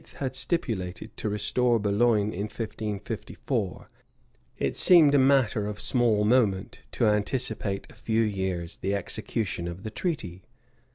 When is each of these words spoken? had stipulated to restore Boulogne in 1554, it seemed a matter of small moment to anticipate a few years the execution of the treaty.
had 0.15 0.35
stipulated 0.35 1.15
to 1.15 1.29
restore 1.29 1.77
Boulogne 1.77 2.33
in 2.33 2.45
1554, 2.49 3.87
it 4.57 4.75
seemed 4.75 5.13
a 5.13 5.19
matter 5.19 5.67
of 5.67 5.79
small 5.79 6.25
moment 6.25 6.79
to 6.91 7.05
anticipate 7.05 7.85
a 7.87 7.93
few 7.95 8.23
years 8.23 8.77
the 8.77 8.95
execution 8.95 9.67
of 9.67 9.83
the 9.83 9.91
treaty. 9.91 10.41